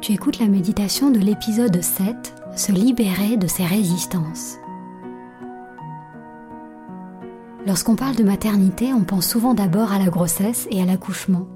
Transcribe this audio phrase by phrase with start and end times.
[0.00, 4.56] Tu écoutes la méditation de l'épisode 7, Se libérer de ses résistances.
[7.66, 11.46] Lorsqu'on parle de maternité, on pense souvent d'abord à la grossesse et à l'accouchement.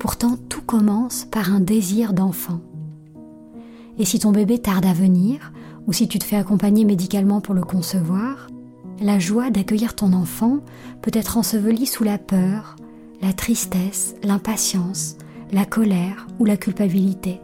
[0.00, 2.60] Pourtant, tout commence par un désir d'enfant.
[3.98, 5.52] Et si ton bébé tarde à venir,
[5.86, 8.48] ou si tu te fais accompagner médicalement pour le concevoir,
[9.00, 10.58] la joie d'accueillir ton enfant
[11.02, 12.74] peut être ensevelie sous la peur,
[13.22, 15.14] la tristesse, l'impatience,
[15.52, 17.40] la colère ou la culpabilité.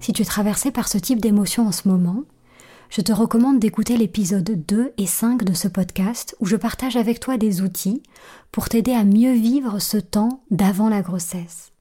[0.00, 2.24] Si tu es traversé par ce type d'émotion en ce moment,
[2.90, 7.20] je te recommande d'écouter l'épisode 2 et 5 de ce podcast où je partage avec
[7.20, 8.02] toi des outils
[8.50, 11.72] pour t'aider à mieux vivre ce temps d'avant la grossesse.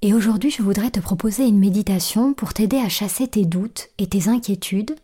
[0.00, 4.06] Et aujourd'hui, je voudrais te proposer une méditation pour t'aider à chasser tes doutes et
[4.06, 4.94] tes inquiétudes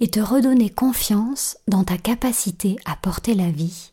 [0.00, 3.90] et te redonner confiance dans ta capacité à porter la vie.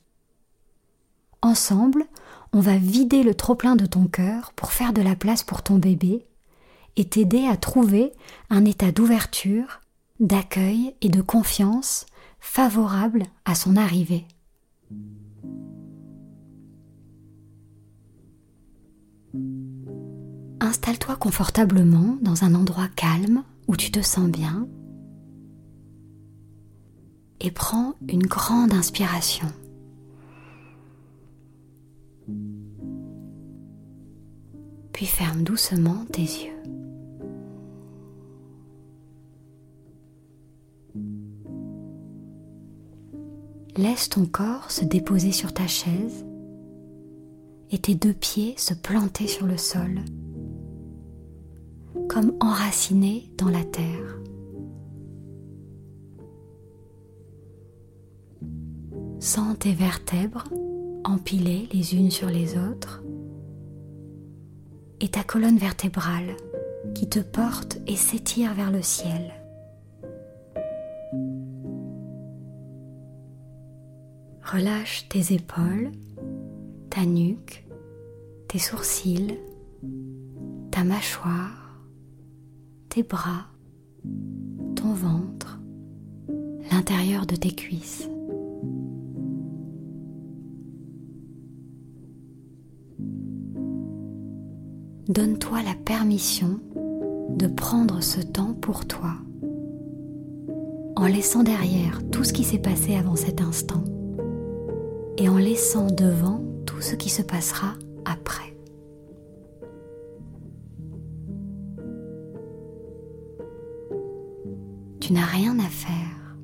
[1.42, 2.06] Ensemble,
[2.54, 5.78] on va vider le trop-plein de ton cœur pour faire de la place pour ton
[5.78, 6.26] bébé
[6.98, 8.12] et t'aider à trouver
[8.50, 9.82] un état d'ouverture,
[10.20, 12.06] d'accueil et de confiance
[12.40, 14.26] favorable à son arrivée.
[20.60, 24.68] Installe-toi confortablement dans un endroit calme où tu te sens bien
[27.40, 29.48] et prends une grande inspiration.
[34.94, 36.81] Puis ferme doucement tes yeux.
[43.78, 46.26] Laisse ton corps se déposer sur ta chaise
[47.70, 50.02] et tes deux pieds se planter sur le sol
[52.10, 54.20] comme enraciné dans la terre.
[59.22, 60.44] Sens tes vertèbres
[61.06, 63.02] empilées les unes sur les autres
[65.00, 66.36] et ta colonne vertébrale
[66.94, 69.41] qui te porte et s'étire vers le ciel.
[74.52, 75.92] Relâche tes épaules,
[76.90, 77.66] ta nuque,
[78.50, 79.38] tes sourcils,
[80.72, 81.80] ta mâchoire,
[82.90, 83.46] tes bras,
[84.76, 85.62] ton ventre,
[86.70, 88.10] l'intérieur de tes cuisses.
[95.08, 96.60] Donne-toi la permission
[97.38, 99.14] de prendre ce temps pour toi,
[100.98, 103.86] en laissant derrière tout ce qui s'est passé avant cet instant
[105.22, 107.76] et en laissant devant tout ce qui se passera
[108.06, 108.58] après.
[115.00, 116.38] Tu n'as rien à faire,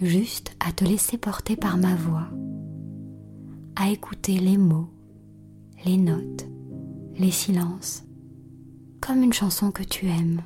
[0.00, 2.28] juste à te laisser porter par ma voix,
[3.74, 4.88] à écouter les mots,
[5.84, 6.46] les notes,
[7.18, 8.04] les silences,
[9.00, 10.40] comme une chanson que tu aimes.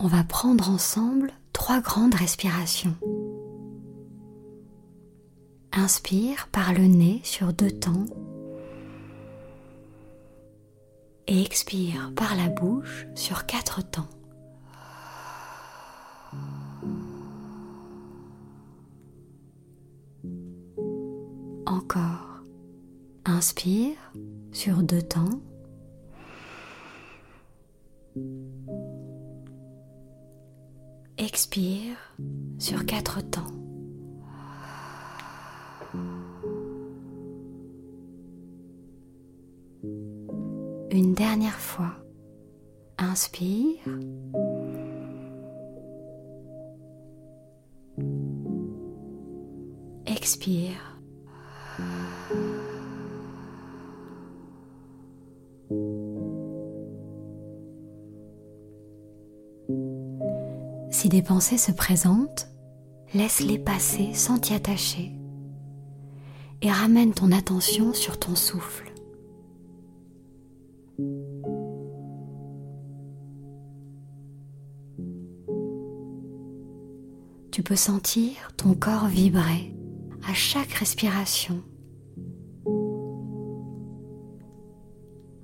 [0.00, 2.94] On va prendre ensemble trois grandes respirations.
[5.72, 8.06] Inspire par le nez sur deux temps
[11.26, 14.08] et expire par la bouche sur quatre temps.
[21.66, 22.44] Encore.
[23.24, 23.96] Inspire
[24.52, 25.40] sur deux temps.
[31.38, 31.96] Expire
[32.58, 33.46] sur quatre temps.
[40.90, 41.94] Une dernière fois.
[42.98, 43.86] Inspire.
[50.06, 50.97] Expire.
[61.00, 62.48] Si des pensées se présentent,
[63.14, 65.12] laisse-les passer sans t'y attacher
[66.60, 68.92] et ramène ton attention sur ton souffle.
[77.52, 79.72] Tu peux sentir ton corps vibrer
[80.28, 81.62] à chaque respiration.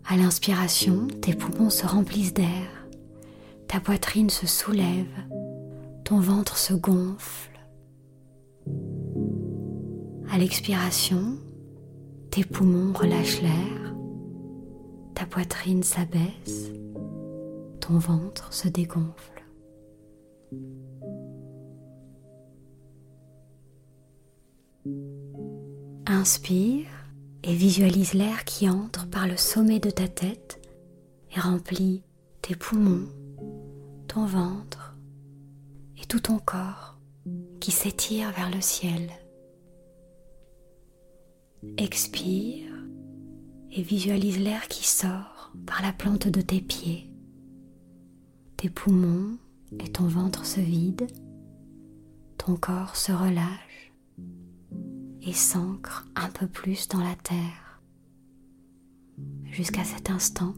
[0.04, 2.88] À l'inspiration, tes poumons se remplissent d'air,
[3.68, 5.06] ta poitrine se soulève,
[6.04, 7.58] ton ventre se gonfle.
[10.30, 11.38] À l'expiration,
[12.30, 13.94] tes poumons relâchent l'air,
[15.14, 16.70] ta poitrine s'abaisse,
[17.80, 19.44] ton ventre se dégonfle.
[26.06, 26.86] Inspire
[27.42, 30.60] et visualise l'air qui entre par le sommet de ta tête
[31.34, 32.02] et remplit
[32.42, 33.08] tes poumons,
[34.06, 34.83] ton ventre
[36.14, 36.96] tout ton corps
[37.58, 39.10] qui s'étire vers le ciel.
[41.76, 42.72] Expire
[43.72, 47.10] et visualise l'air qui sort par la plante de tes pieds.
[48.56, 49.38] Tes poumons
[49.80, 51.08] et ton ventre se vident,
[52.38, 53.92] ton corps se relâche
[55.20, 57.82] et s'ancre un peu plus dans la terre
[59.50, 60.54] jusqu'à cet instant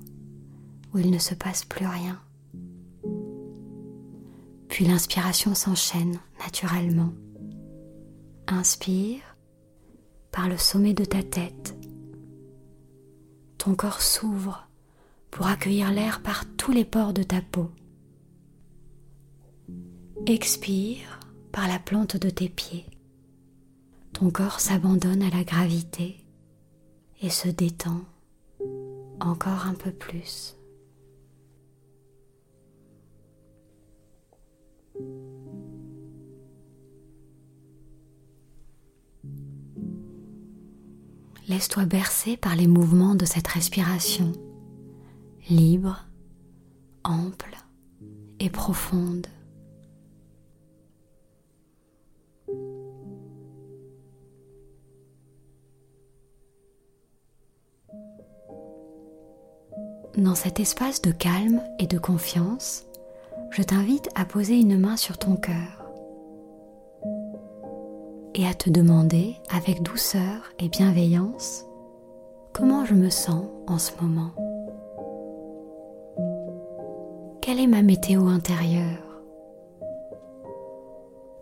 [0.93, 2.21] où il ne se passe plus rien.
[4.77, 7.15] Puis l'inspiration s'enchaîne naturellement.
[8.47, 9.23] Inspire
[10.31, 11.75] par le sommet de ta tête.
[13.57, 14.69] Ton corps s'ouvre
[15.31, 17.71] pour accueillir l'air par tous les pores de ta peau.
[20.27, 21.21] Expire
[21.53, 22.85] par la plante de tes pieds
[24.13, 26.23] ton corps s'abandonne à la gravité
[27.23, 28.03] et se détend
[29.21, 30.55] encore un peu plus.
[41.49, 44.33] Laisse-toi bercer par les mouvements de cette respiration,
[45.49, 46.05] libre,
[47.05, 47.57] ample
[48.41, 49.29] et profonde.
[60.17, 62.87] Dans cet espace de calme et de confiance,
[63.51, 65.86] je t'invite à poser une main sur ton cœur
[68.37, 71.65] et à te demander avec douceur et bienveillance
[72.53, 74.31] comment je me sens en ce moment.
[77.41, 79.23] Quelle est ma météo intérieure?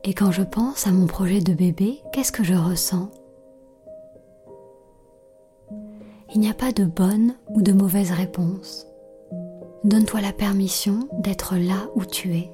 [0.04, 3.10] Et quand je pense à mon projet de bébé, qu'est-ce que je ressens?
[6.32, 8.86] Il n'y a pas de bonne ou de mauvaise réponse.
[9.82, 12.53] Donne-toi la permission d'être là où tu es.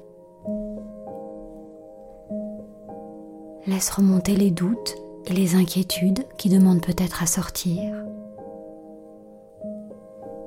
[3.81, 4.95] Laisse remonter les doutes
[5.25, 7.95] et les inquiétudes qui demandent peut-être à sortir.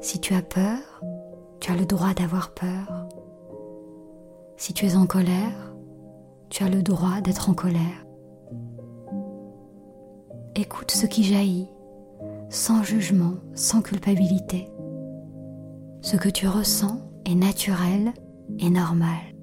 [0.00, 0.78] Si tu as peur,
[1.58, 3.08] tu as le droit d'avoir peur.
[4.56, 5.74] Si tu es en colère,
[6.48, 8.06] tu as le droit d'être en colère.
[10.54, 11.70] Écoute ce qui jaillit
[12.50, 14.68] sans jugement, sans culpabilité.
[16.02, 18.12] Ce que tu ressens est naturel
[18.60, 19.33] et normal.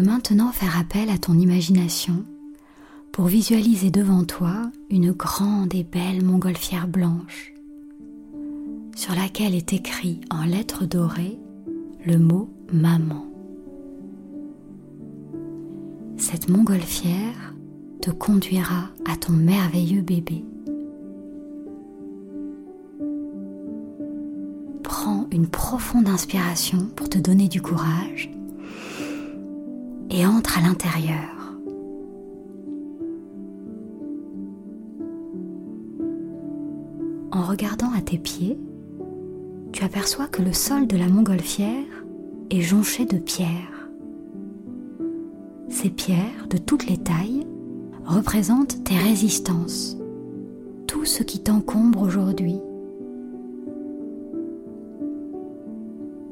[0.00, 2.24] Maintenant faire appel à ton imagination
[3.12, 7.52] pour visualiser devant toi une grande et belle montgolfière blanche
[8.96, 11.38] sur laquelle est écrit en lettres dorées
[12.04, 13.28] le mot maman
[16.18, 17.54] cette montgolfière
[18.02, 20.44] te conduira à ton merveilleux bébé.
[24.82, 28.30] Prends une profonde inspiration pour te donner du courage
[30.10, 31.54] et entre à l'intérieur.
[37.30, 38.58] En regardant à tes pieds,
[39.72, 41.84] tu aperçois que le sol de la montgolfière
[42.50, 43.88] est jonché de pierres.
[45.68, 47.46] Ces pierres, de toutes les tailles,
[48.04, 49.96] représentent tes résistances,
[50.86, 52.58] tout ce qui t'encombre aujourd'hui.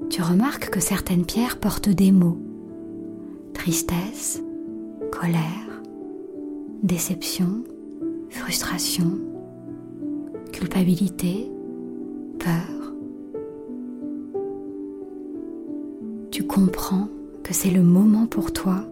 [0.09, 2.46] Tu remarques que certaines pierres portent des mots.
[3.57, 4.43] Tristesse,
[5.11, 5.83] colère,
[6.83, 7.65] déception,
[8.29, 9.19] frustration,
[10.53, 11.51] culpabilité,
[12.39, 12.93] peur.
[16.31, 17.09] Tu comprends
[17.43, 18.85] que c'est le moment pour toi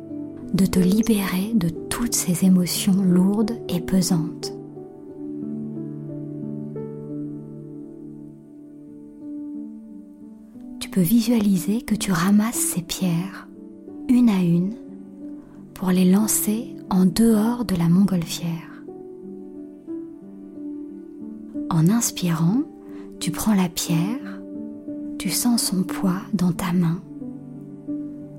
[0.55, 4.57] de te libérer de toutes ces émotions lourdes et pesantes.
[10.81, 13.47] Tu peux visualiser que tu ramasses ces pierres,
[14.29, 14.75] à une,
[15.75, 18.83] pour les lancer en dehors de la montgolfière.
[21.71, 22.63] En inspirant,
[23.21, 24.41] tu prends la pierre,
[25.19, 27.01] tu sens son poids dans ta main.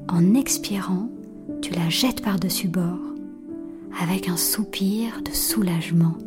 [0.08, 1.10] En expirant,
[1.62, 3.00] tu la jettes par-dessus bord
[4.02, 6.18] avec un soupir de soulagement.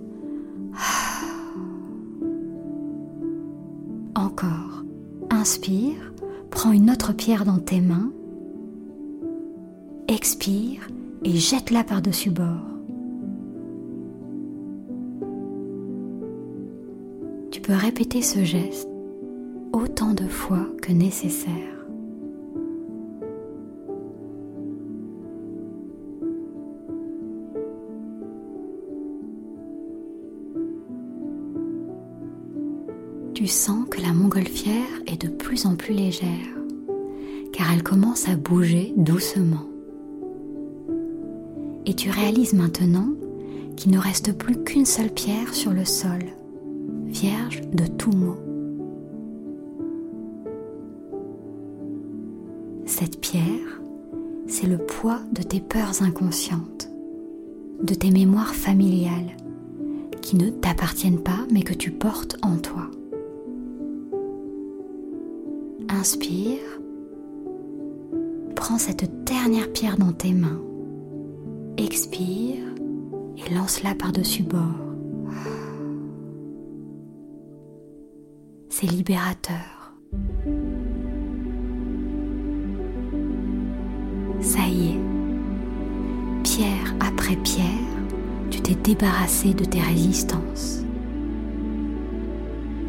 [4.15, 4.85] Encore,
[5.31, 6.13] inspire,
[6.51, 8.11] prends une autre pierre dans tes mains,
[10.09, 10.89] expire
[11.25, 12.47] et jette-la par-dessus bord.
[17.51, 18.89] Tu peux répéter ce geste
[19.73, 21.79] autant de fois que nécessaire.
[33.39, 34.75] tu sens que la montgolfière
[35.07, 36.29] est de plus en plus légère,
[37.53, 39.78] car elle commence à bouger doucement.
[41.89, 43.09] Et tu réalises maintenant
[43.75, 46.19] qu'il ne reste plus qu'une seule pierre sur le sol,
[47.07, 48.37] vierge de tout mot.
[52.85, 53.81] Cette pierre,
[54.47, 56.91] c'est le poids de tes peurs inconscientes,
[57.83, 59.35] de tes mémoires familiales,
[60.21, 62.91] qui ne t'appartiennent pas mais que tu portes en toi.
[65.89, 66.61] Inspire.
[68.55, 70.68] Prends cette dernière pierre dans tes mains.
[71.79, 72.59] Expire
[73.37, 74.61] et lance-la par-dessus bord.
[78.69, 79.95] C'est libérateur.
[84.41, 85.01] Ça y est.
[86.43, 87.65] Pierre après pierre,
[88.51, 90.83] tu t'es débarrassé de tes résistances.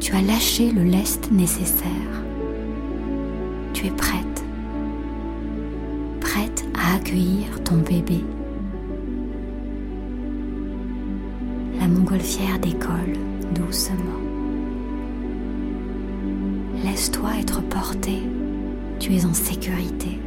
[0.01, 2.23] Tu as lâché le lest nécessaire
[3.79, 4.43] tu es prête,
[6.19, 8.25] prête à accueillir ton bébé.
[11.89, 13.13] Montgolfière décolle
[13.53, 13.95] doucement.
[16.83, 18.19] Laisse-toi être porté,
[18.99, 20.19] tu es en sécurité.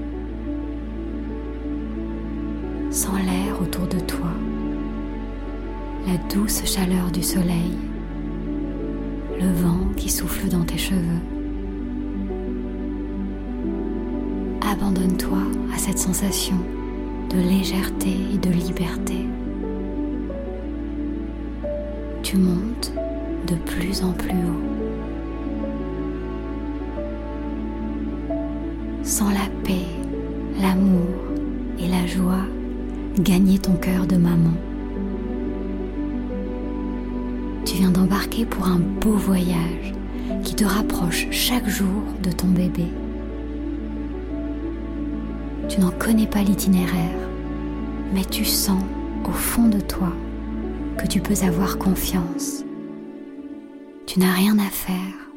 [2.90, 4.30] Sens l'air autour de toi,
[6.06, 7.78] la douce chaleur du soleil,
[9.40, 11.20] le vent qui souffle dans tes cheveux.
[14.72, 15.38] abandonne-toi
[15.74, 16.56] à cette sensation
[17.30, 19.26] de légèreté et de liberté.
[22.32, 22.90] Tu montes
[23.46, 24.62] de plus en plus haut.
[29.02, 29.84] Sans la paix,
[30.58, 31.10] l'amour
[31.78, 32.46] et la joie
[33.18, 34.54] gagner ton cœur de maman.
[37.66, 39.92] Tu viens d'embarquer pour un beau voyage
[40.42, 42.86] qui te rapproche chaque jour de ton bébé.
[45.68, 47.28] Tu n'en connais pas l'itinéraire,
[48.14, 48.82] mais tu sens
[49.26, 50.14] au fond de toi
[50.96, 52.64] que tu peux avoir confiance.
[54.06, 55.30] Tu n'as rien à faire,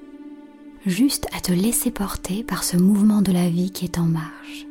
[0.85, 4.65] juste à te laisser porter par ce mouvement de la vie qui est en marche.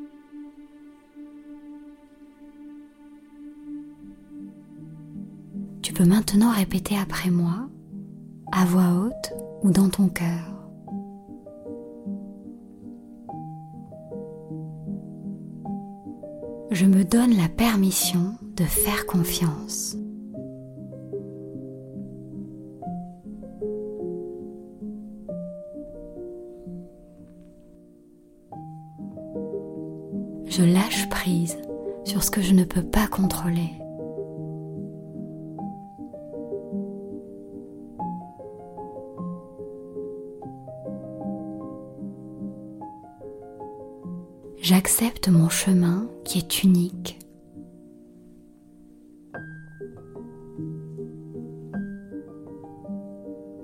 [5.83, 7.69] Tu peux maintenant répéter après moi,
[8.53, 10.55] à voix haute ou dans ton cœur.
[16.75, 19.97] je me donne la permission de faire confiance.
[30.57, 31.59] Je lâche prise
[32.05, 33.71] sur ce que je ne peux pas contrôler.
[44.63, 47.19] J'accepte mon chemin qui est unique.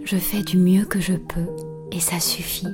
[0.03, 1.47] Je fais du mieux que je peux
[1.93, 2.67] et ça suffit.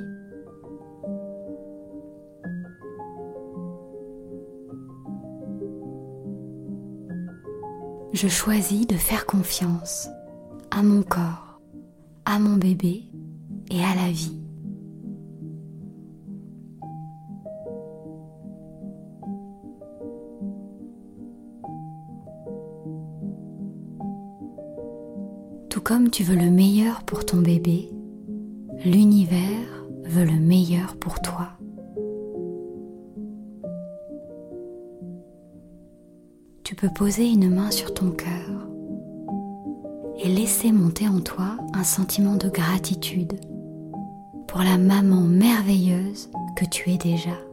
[8.13, 10.07] Je choisis de faire confiance
[10.71, 11.59] à mon corps,
[12.25, 13.03] à mon bébé
[13.69, 14.39] et à la vie.
[25.69, 27.89] Tout comme tu veux le meilleur pour ton bébé,
[28.85, 31.56] l'univers veut le meilleur pour toi.
[36.77, 38.67] Peux poser une main sur ton cœur
[40.19, 43.39] et laisser monter en toi un sentiment de gratitude
[44.47, 47.46] pour la maman merveilleuse que tu es déjà.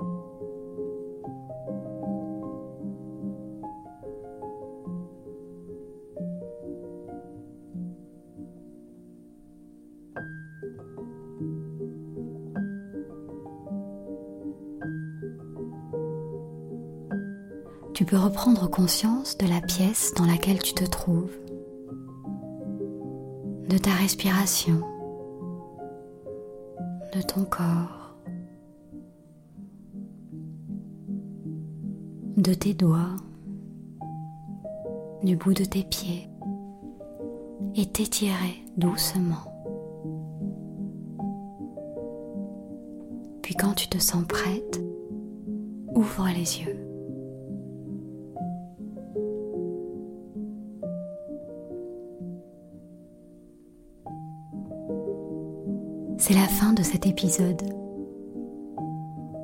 [18.16, 21.33] Reprendre conscience de la pièce dans laquelle tu te trouves,
[23.68, 24.80] de ta respiration,
[27.14, 28.16] de ton corps,
[32.37, 33.16] de tes doigts,
[35.23, 36.28] du bout de tes pieds
[37.75, 39.50] et t'étirer doucement.
[43.42, 44.83] Puis quand tu te sens prête,
[45.94, 46.74] ouvre les yeux.
[56.26, 57.61] C'est la fin de cet épisode.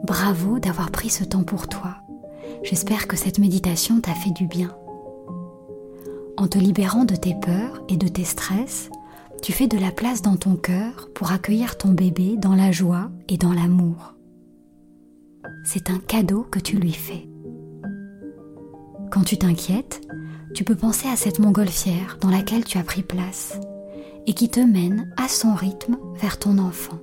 [0.03, 1.97] Bravo d'avoir pris ce temps pour toi.
[2.63, 4.75] J'espère que cette méditation t'a fait du bien.
[6.39, 8.89] En te libérant de tes peurs et de tes stress,
[9.43, 13.11] tu fais de la place dans ton cœur pour accueillir ton bébé dans la joie
[13.29, 14.15] et dans l'amour.
[15.67, 17.29] C'est un cadeau que tu lui fais.
[19.11, 20.01] Quand tu t'inquiètes,
[20.55, 23.61] tu peux penser à cette montgolfière dans laquelle tu as pris place
[24.27, 26.99] et qui te mène à son rythme vers ton enfant.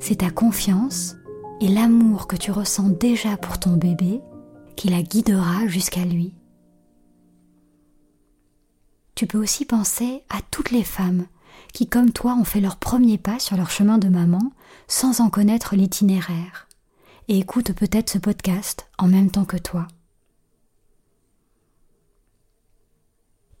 [0.00, 1.16] C'est ta confiance
[1.60, 4.20] et l'amour que tu ressens déjà pour ton bébé
[4.76, 6.34] qui la guidera jusqu'à lui.
[9.14, 11.26] Tu peux aussi penser à toutes les femmes
[11.72, 14.52] qui, comme toi, ont fait leur premier pas sur leur chemin de maman
[14.88, 16.68] sans en connaître l'itinéraire
[17.28, 19.86] et écoutent peut-être ce podcast en même temps que toi.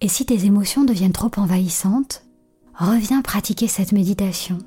[0.04, 2.26] Et si tes émotions deviennent trop envahissantes,
[2.74, 4.58] reviens pratiquer cette méditation.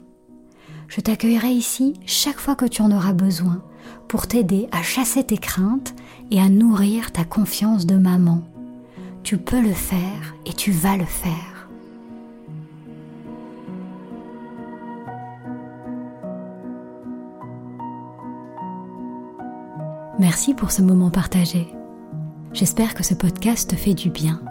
[0.87, 3.61] Je t'accueillerai ici chaque fois que tu en auras besoin
[4.07, 5.93] pour t'aider à chasser tes craintes
[6.31, 8.41] et à nourrir ta confiance de maman.
[9.21, 11.69] Tu peux le faire et tu vas le faire.
[20.17, 21.67] Merci pour ce moment partagé.
[22.53, 24.41] J'espère que ce podcast te fait du bien